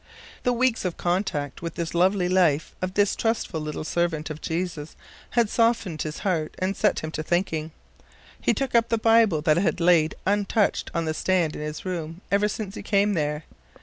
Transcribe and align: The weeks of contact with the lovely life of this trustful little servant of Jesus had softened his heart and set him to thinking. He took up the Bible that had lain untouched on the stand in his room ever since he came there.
The 0.41 0.51
weeks 0.51 0.83
of 0.83 0.97
contact 0.97 1.61
with 1.61 1.75
the 1.75 1.87
lovely 1.95 2.27
life 2.27 2.73
of 2.81 2.95
this 2.95 3.15
trustful 3.15 3.61
little 3.61 3.83
servant 3.83 4.31
of 4.31 4.41
Jesus 4.41 4.95
had 5.37 5.47
softened 5.47 6.01
his 6.01 6.17
heart 6.25 6.55
and 6.57 6.75
set 6.75 7.01
him 7.01 7.11
to 7.11 7.21
thinking. 7.21 7.69
He 8.41 8.55
took 8.55 8.73
up 8.73 8.89
the 8.89 8.97
Bible 8.97 9.43
that 9.43 9.57
had 9.57 9.79
lain 9.79 10.13
untouched 10.25 10.89
on 10.95 11.05
the 11.05 11.13
stand 11.13 11.55
in 11.55 11.61
his 11.61 11.85
room 11.85 12.21
ever 12.31 12.47
since 12.47 12.73
he 12.73 12.81
came 12.81 13.13
there. 13.13 13.43